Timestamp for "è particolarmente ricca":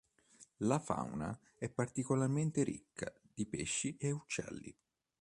1.59-3.13